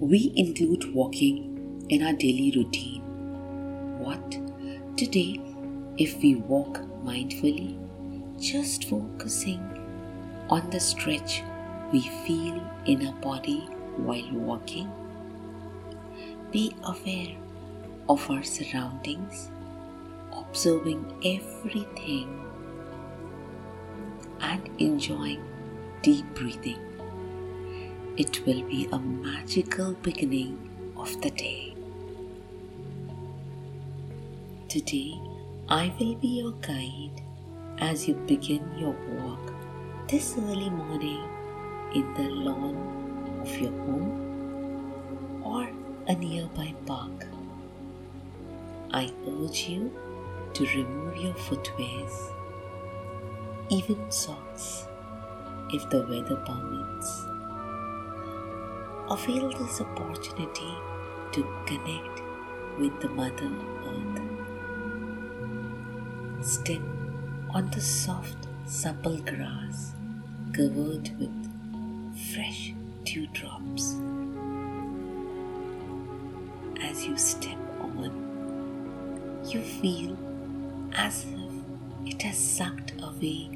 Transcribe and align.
we 0.00 0.32
include 0.36 0.94
walking 0.94 1.84
in 1.88 2.04
our 2.04 2.12
daily 2.12 2.52
routine. 2.54 3.02
What? 3.98 4.30
Today, 4.96 5.40
if 5.96 6.22
we 6.22 6.36
walk 6.36 6.78
mindfully, 7.04 7.76
just 8.40 8.84
focusing 8.84 9.60
on 10.50 10.70
the 10.70 10.78
stretch 10.78 11.42
we 11.92 12.02
feel 12.26 12.62
in 12.86 13.08
our 13.08 13.14
body 13.14 13.66
while 13.96 14.30
walking, 14.32 14.88
be 16.52 16.76
aware 16.84 17.34
of 18.08 18.30
our 18.30 18.44
surroundings, 18.44 19.50
observing 20.32 21.04
everything 21.24 22.40
and 24.40 24.70
enjoying 24.78 25.42
deep 26.02 26.24
breathing. 26.34 26.87
It 28.18 28.44
will 28.44 28.64
be 28.64 28.88
a 28.90 28.98
magical 28.98 29.92
beginning 30.02 30.58
of 30.96 31.20
the 31.22 31.30
day. 31.30 31.72
Today, 34.68 35.20
I 35.68 35.94
will 36.00 36.16
be 36.16 36.40
your 36.40 36.50
guide 36.54 37.22
as 37.78 38.08
you 38.08 38.14
begin 38.26 38.64
your 38.76 38.96
walk 39.12 39.52
this 40.08 40.34
early 40.36 40.68
morning 40.68 41.22
in 41.94 42.12
the 42.14 42.28
lawn 42.48 43.38
of 43.40 43.56
your 43.56 43.70
home 43.86 44.10
or 45.44 45.70
a 46.08 46.16
nearby 46.16 46.74
park. 46.86 47.24
I 48.92 49.12
urge 49.28 49.68
you 49.68 49.92
to 50.54 50.66
remove 50.66 51.16
your 51.18 51.34
footwears, 51.34 52.18
even 53.70 54.10
socks, 54.10 54.88
if 55.72 55.88
the 55.90 56.04
weather 56.10 56.42
permits. 56.44 57.27
Avail 59.10 59.50
this 59.58 59.80
opportunity 59.80 60.74
to 61.32 61.42
connect 61.66 62.20
with 62.78 63.00
the 63.00 63.08
Mother 63.08 63.50
Earth. 63.86 64.20
Step 66.46 66.82
on 67.50 67.70
the 67.70 67.80
soft, 67.80 68.36
supple 68.66 69.16
grass 69.18 69.94
covered 70.52 71.10
with 71.18 71.32
fresh 72.34 72.74
dewdrops. 73.04 73.96
As 76.82 77.06
you 77.06 77.16
step 77.16 77.58
on, 77.80 78.12
you 79.46 79.62
feel 79.62 80.18
as 80.92 81.24
if 81.24 82.12
it 82.12 82.22
has 82.22 82.36
sucked 82.36 82.92
away 83.02 83.48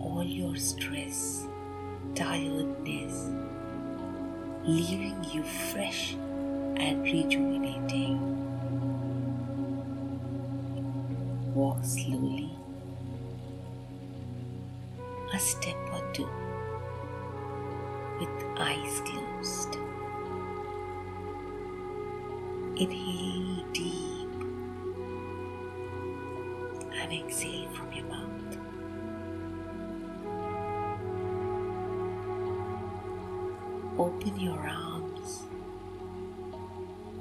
all 0.00 0.24
your 0.24 0.56
stress, 0.56 1.46
tiredness, 2.16 3.30
leaving 4.66 5.22
you 5.32 5.44
fresh 5.44 6.14
and 6.14 7.02
rejuvenating. 7.04 8.18
Walk 11.54 11.84
slowly, 11.84 12.50
a 15.32 15.38
step 15.38 15.76
or 15.92 16.02
two, 16.12 16.28
with 18.18 18.28
eyes 18.58 19.00
closed. 19.06 19.76
Inhale 22.78 23.64
deep 23.72 24.28
and 27.00 27.12
exhale 27.12 27.68
from 27.70 27.92
your 27.92 28.04
mouth. 28.06 28.58
Open 33.98 34.38
your 34.38 34.58
arms 34.58 35.44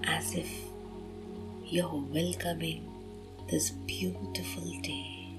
as 0.06 0.34
if 0.36 0.52
you're 1.64 2.04
welcoming 2.12 2.92
this 3.50 3.70
beautiful 3.70 4.64
day. 4.82 5.30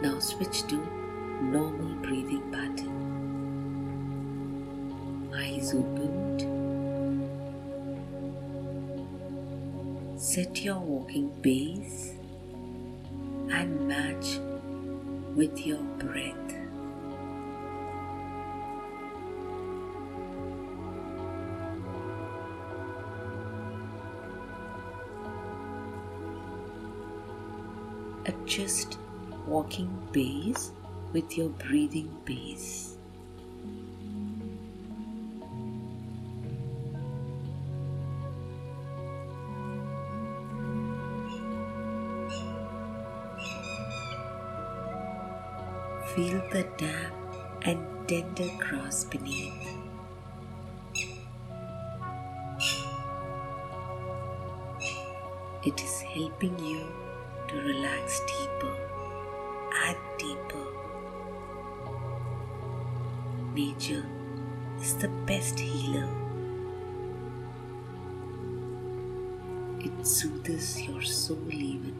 Now 0.00 0.18
switch 0.20 0.62
to 0.68 0.76
normal 1.42 1.94
breathing 1.96 2.50
pattern. 2.50 2.96
Eyes 5.36 5.74
opened. 5.74 6.19
Set 10.30 10.64
your 10.64 10.78
walking 10.78 11.28
pace 11.42 12.14
and 13.50 13.88
match 13.88 14.38
with 15.34 15.66
your 15.66 15.82
breath. 15.98 16.36
Adjust 28.26 28.98
walking 29.48 29.90
pace 30.12 30.70
with 31.12 31.36
your 31.36 31.48
breathing 31.48 32.16
pace. 32.24 32.99
The 46.50 46.64
damp 46.78 47.14
and 47.62 47.78
tender 48.08 48.50
grass 48.58 49.04
beneath. 49.04 49.68
It 55.62 55.80
is 55.80 56.00
helping 56.00 56.58
you 56.58 56.86
to 57.46 57.54
relax 57.54 58.20
deeper 58.26 58.76
and 59.86 59.96
deeper. 60.18 60.66
Nature 63.54 64.04
is 64.80 64.96
the 64.96 65.08
best 65.26 65.60
healer. 65.60 66.08
It 69.78 70.04
soothes 70.04 70.82
your 70.82 71.02
soul 71.02 71.46
even. 71.48 71.94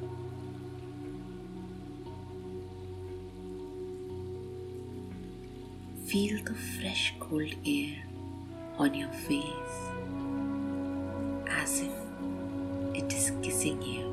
Feel 6.10 6.42
the 6.42 6.54
fresh 6.54 7.14
cold 7.20 7.54
air 7.64 8.02
on 8.78 8.92
your 8.94 9.12
face 9.12 9.76
as 11.48 11.82
if 11.82 11.92
it 12.96 13.12
is 13.12 13.30
kissing 13.42 13.80
you. 13.80 14.12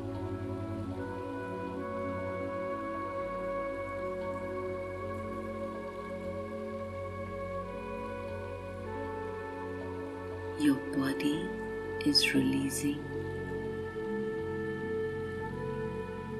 Your 10.60 10.76
body 10.96 11.48
is 12.06 12.32
releasing 12.32 13.02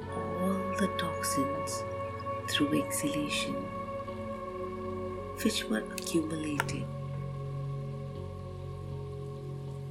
all 0.09 0.77
the 0.79 0.87
toxins 0.99 1.83
through 2.49 2.81
exhalation 2.81 3.57
which 5.45 5.65
were 5.65 5.85
accumulated 5.93 6.85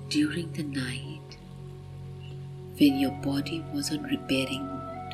during 0.10 0.52
the 0.54 0.64
night 0.64 1.38
when 2.78 3.00
your 3.00 3.12
body 3.12 3.64
was 3.74 3.92
on 3.92 4.04
repairing 4.04 4.66
mode. 4.66 5.14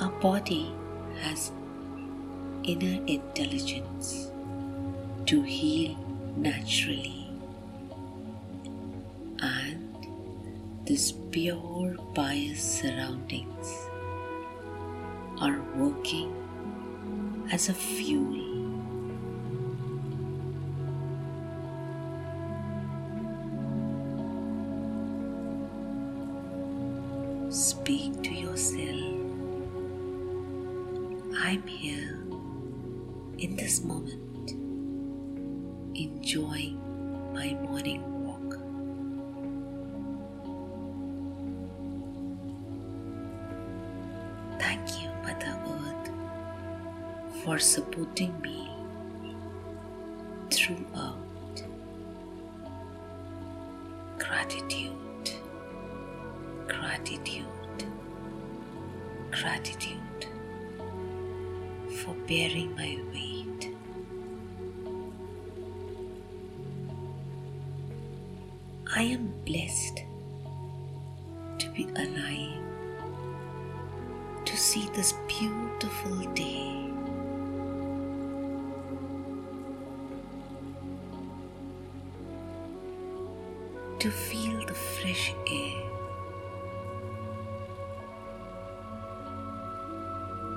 Our 0.00 0.10
body 0.20 0.74
has 1.20 1.52
inner 2.64 3.04
intelligence 3.06 4.30
to 5.26 5.42
heal 5.42 5.96
naturally 6.36 7.28
and 9.40 10.06
this 10.86 11.12
pure 11.30 11.96
pious 12.14 12.80
surroundings 12.80 13.89
are 15.40 15.60
working 15.74 16.34
as 17.50 17.68
a 17.68 17.74
fuel. 17.74 18.36
Speak 27.50 28.22
to 28.22 28.30
yourself. 28.30 29.00
I'm 31.36 31.66
here 31.66 32.22
in 33.38 33.56
this 33.56 33.82
moment. 33.82 34.52
Enjoying 35.96 36.78
my 37.32 37.54
morning 37.54 38.09
for 47.50 47.58
supporting 47.58 48.32
me 48.42 48.70
throughout. 50.52 51.56
Gratitude, 54.18 55.32
gratitude, 56.68 57.82
gratitude 59.32 60.26
for 61.98 62.14
bearing 62.28 62.72
my 62.76 62.96
weight. 63.12 63.74
I 68.94 69.02
am 69.02 69.34
blessed 69.44 70.04
to 71.58 71.68
be 71.70 71.88
alive 71.96 72.62
to 74.44 74.56
see 74.56 74.88
this 74.94 75.14
beautiful 75.26 76.16
day. 76.34 76.76
To 84.00 84.10
feel 84.10 84.64
the 84.64 84.72
fresh 84.72 85.34
air. 85.46 85.82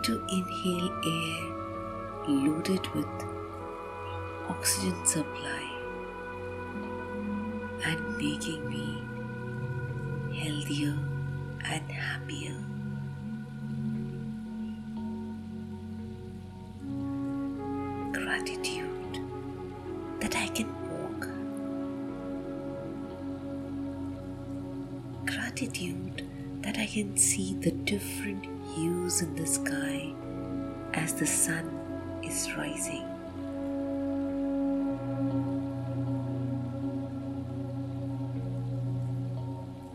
To 0.03 0.25
inhale 0.29 0.89
air 1.05 1.39
loaded 2.25 2.87
with 2.95 3.05
oxygen 4.47 5.05
supply 5.05 5.63
and 7.83 8.17
making 8.17 8.69
me 8.69 9.03
healthier 10.39 10.97
and 11.65 11.91
happier. 11.91 12.72
Can 26.93 27.17
see 27.17 27.55
the 27.55 27.71
different 27.71 28.45
hues 28.75 29.23
in 29.23 29.33
the 29.33 29.47
sky 29.47 30.13
as 30.93 31.15
the 31.15 31.25
sun 31.25 31.65
is 32.23 32.47
rising. 32.55 33.03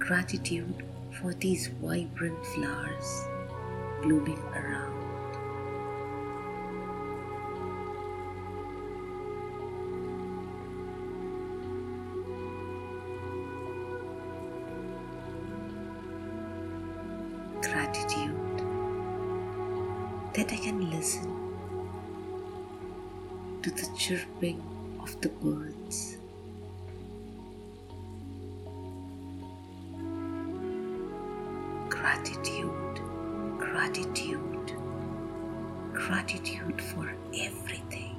Gratitude 0.00 0.84
for 1.20 1.32
these 1.34 1.68
vibrant 1.80 2.44
flowers 2.46 3.22
blooming 4.02 4.42
around. 4.56 4.97
Chirping 24.08 24.62
of 25.02 25.20
the 25.20 25.28
birds. 25.28 26.16
Gratitude, 31.90 33.00
gratitude, 33.58 34.72
gratitude 35.92 36.80
for 36.80 37.12
everything. 37.36 38.16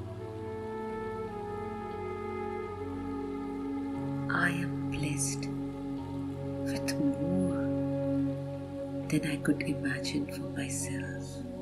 I 4.29 4.49
am 4.51 4.91
blessed 4.91 5.47
with 6.65 6.93
more 6.99 7.65
than 9.07 9.21
I 9.25 9.37
could 9.37 9.63
imagine 9.63 10.27
for 10.27 10.43
myself. 10.55 11.58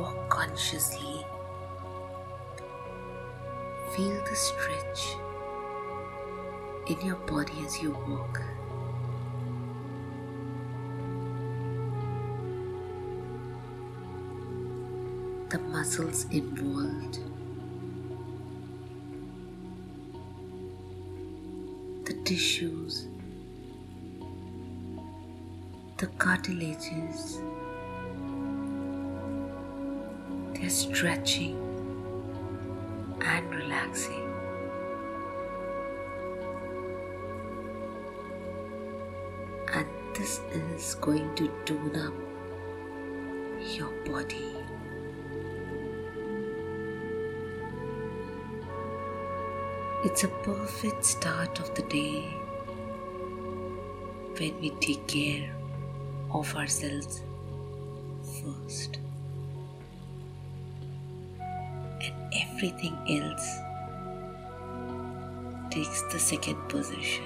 Walk 0.00 0.30
consciously. 0.30 1.26
Feel 3.94 4.18
the 4.24 4.34
stretch 4.34 5.14
in 6.86 7.06
your 7.06 7.16
body 7.16 7.52
as 7.66 7.82
you 7.82 7.90
walk. 8.08 8.40
The 15.50 15.58
muscles 15.58 16.24
involved, 16.30 17.18
the 22.06 22.14
tissues, 22.24 23.06
the 25.98 26.06
cartilages. 26.16 27.42
Stretching 30.70 31.56
and 33.22 33.54
relaxing. 33.54 34.26
And 39.74 39.86
this 40.14 40.40
is 40.52 40.94
going 40.94 41.34
to 41.34 41.50
tune 41.64 41.96
up 41.96 42.14
your 43.58 43.90
body. 44.06 44.54
It's 50.02 50.24
a 50.24 50.28
perfect 50.28 51.04
start 51.04 51.60
of 51.60 51.74
the 51.74 51.82
day 51.82 52.22
when 54.38 54.58
we 54.60 54.70
take 54.80 55.06
care 55.06 55.54
of 56.32 56.54
ourselves 56.56 57.22
first. 58.42 58.98
Everything 62.62 62.94
else 63.08 63.58
takes 65.70 66.02
the 66.12 66.18
second 66.18 66.56
position. 66.68 67.24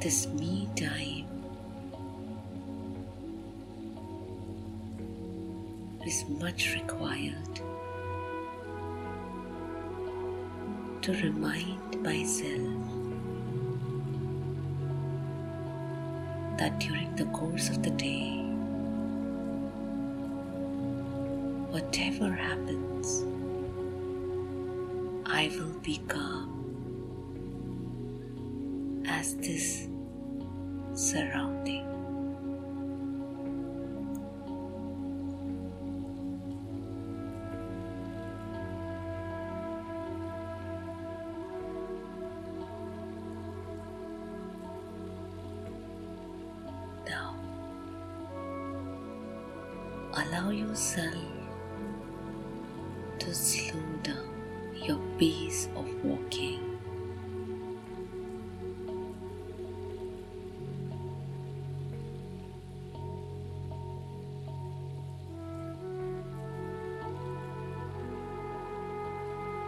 This 0.00 0.26
me 0.28 0.70
time 0.74 1.26
is 6.06 6.24
much 6.40 6.72
required 6.76 7.60
to 11.02 11.12
remind 11.12 12.02
myself 12.02 12.93
that 16.58 16.78
during 16.78 17.14
the 17.16 17.24
course 17.26 17.68
of 17.68 17.82
the 17.82 17.90
day, 17.90 18.40
whatever 21.70 22.30
happens, 22.30 23.24
I 25.26 25.48
will 25.58 25.78
be 25.80 26.00
calm 26.08 26.62
as 29.06 29.36
this 29.36 29.88
surrounding. 30.94 31.93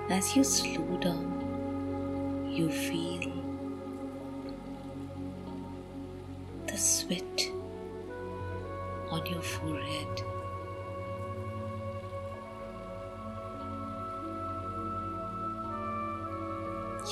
As 0.08 0.36
you 0.36 0.44
slow 0.44 0.96
down, 0.98 2.48
you 2.48 2.70
feel 2.70 3.32
the 6.68 6.78
sweat 6.78 7.50
on 9.10 9.26
your 9.26 9.42
forehead. 9.42 10.22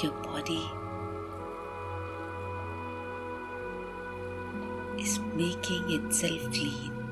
Your 0.01 0.13
body 0.23 0.65
is 5.03 5.19
making 5.35 5.91
itself 5.91 6.43
clean. 6.53 7.03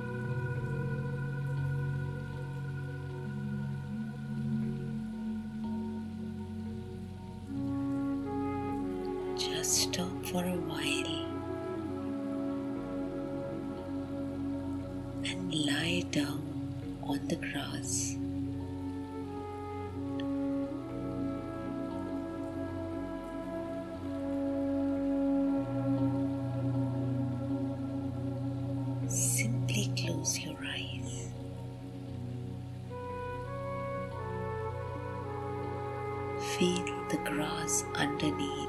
Feel 36.58 36.84
the 37.08 37.16
grass 37.24 37.84
underneath 37.94 38.68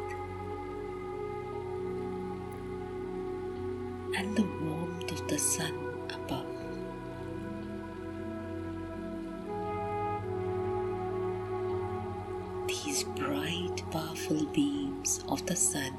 and 4.16 4.36
the 4.38 4.48
warmth 4.62 5.12
of 5.12 5.28
the 5.28 5.38
sun 5.38 5.74
above. 6.14 6.46
These 12.68 13.04
bright, 13.04 13.84
powerful 13.92 14.46
beams 14.54 15.24
of 15.28 15.46
the 15.46 15.56
sun 15.56 15.94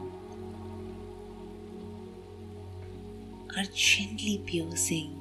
are 3.56 3.64
gently 3.74 4.40
piercing 4.46 5.12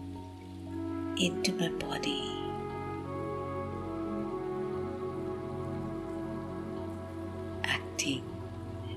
into 1.17 1.51
my 1.53 1.69
body. 1.69 2.42
Acting 7.73 8.23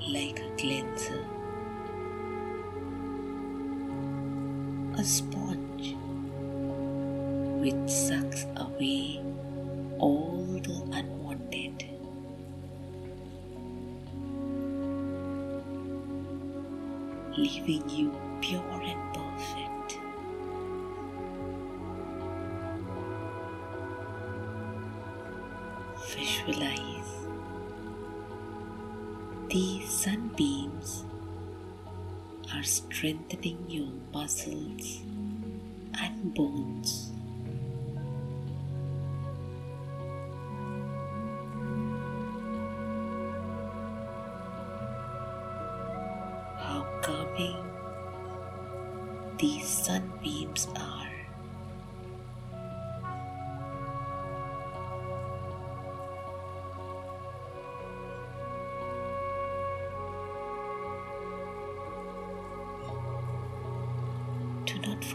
like 0.08 0.38
a 0.40 0.50
cleanser, 0.58 1.24
a 4.98 5.04
sponge 5.04 5.96
which 7.62 7.88
sucks 7.90 8.44
away 8.56 9.20
all 9.98 10.60
the 10.62 10.76
unwanted. 10.92 11.84
Leaving 17.38 17.88
you 17.88 18.12
pure 18.42 18.82
and 18.82 19.15
these 29.48 29.88
sunbeams 29.88 31.04
are 32.52 32.62
strengthening 32.64 33.64
your 33.68 33.92
muscles 34.12 35.00
and 36.00 36.34
bones. 36.34 37.15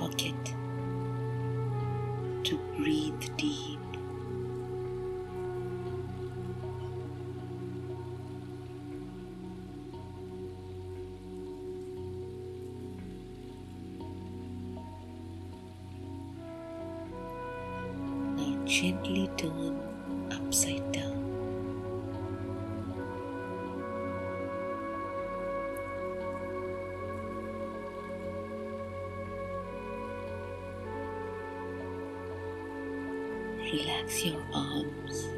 Forget 0.01 0.45
to 2.43 2.57
breathe 2.75 3.37
deep. 3.37 3.90
Relax 33.71 34.25
your 34.25 34.41
arms. 34.53 35.29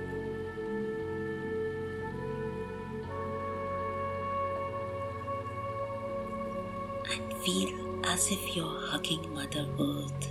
And 7.12 7.34
feel 7.44 8.00
as 8.06 8.32
if 8.32 8.56
you're 8.56 8.80
hugging 8.88 9.32
Mother 9.36 9.68
Earth. 9.80 10.30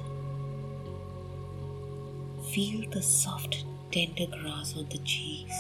Feel 2.50 2.90
the 2.90 3.02
soft, 3.02 3.64
tender 3.92 4.26
grass 4.26 4.76
on 4.76 4.88
the 4.90 4.98
cheeks. 5.04 5.54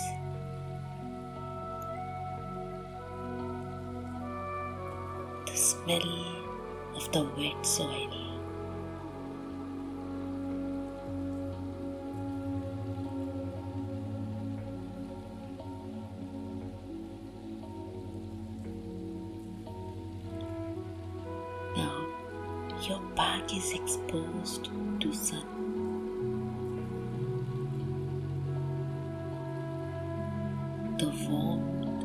The 5.46 5.56
smell 5.56 6.12
of 6.96 7.12
the 7.12 7.22
wet 7.36 7.64
soil. 7.64 8.21
Your 22.92 23.00
back 23.16 23.54
is 23.56 23.72
exposed 23.72 24.68
to 25.00 25.12
sun. 25.14 25.46
The 30.98 31.08
warmth 31.26 32.04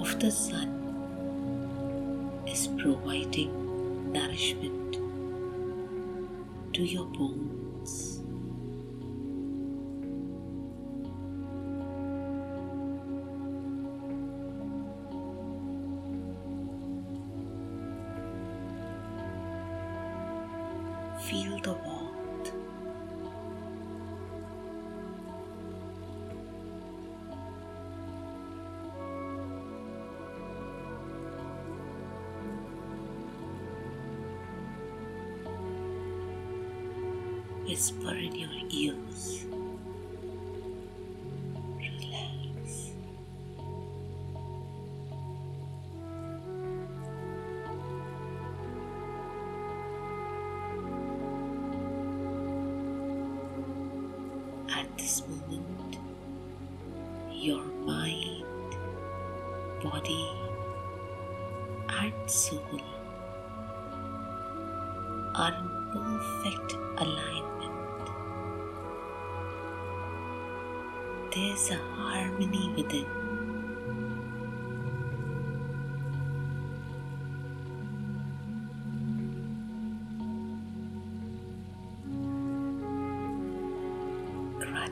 of 0.00 0.20
the 0.20 0.30
sun 0.30 0.70
is 2.46 2.68
providing 2.78 4.12
nourishment 4.12 5.00
to 6.74 6.82
your 6.84 7.06
bones. 7.06 8.19
Feel 21.62 21.74
the 21.74 21.89
At 54.80 54.96
this 54.96 55.22
moment, 55.28 55.98
your 57.30 57.62
mind, 57.88 58.76
body, 59.82 60.30
and 61.88 62.30
soul 62.30 62.80
are 65.34 65.52
in 65.52 65.68
perfect 65.92 66.72
alignment. 66.96 68.06
There's 71.34 71.70
a 71.70 71.76
harmony 71.76 72.72
within. 72.74 73.29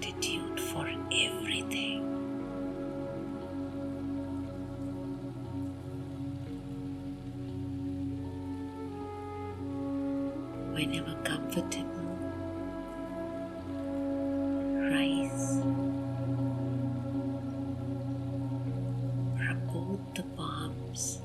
Gratitude 0.00 0.60
for 0.60 0.88
everything. 1.10 2.04
whenever 10.72 11.14
comfortable. 11.24 11.84
Rise. 14.92 15.56
Rub 19.40 19.60
both 19.72 20.14
the 20.14 20.22
palms. 20.36 21.20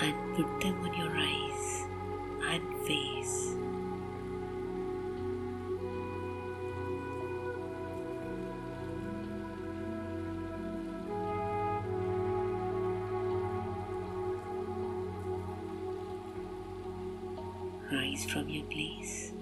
And 0.00 0.36
put 0.36 0.60
them 0.60 0.84
on 0.84 0.94
your 0.94 1.10
eyes 1.18 1.85
face. 2.86 3.52
rise 17.92 18.24
from 18.24 18.48
your 18.48 18.64
place. 18.64 19.32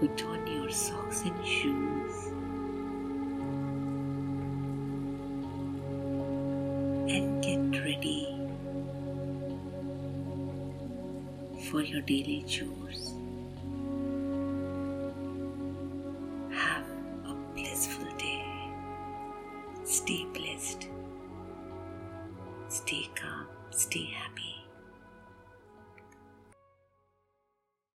Put 0.00 0.24
on 0.26 0.46
your 0.46 0.70
socks 0.70 1.22
and 1.22 1.46
shoes. 1.46 2.26
And 7.10 7.42
get 7.42 7.82
ready 7.82 8.38
for 11.68 11.82
your 11.82 12.00
daily 12.02 12.44
chores. 12.46 13.14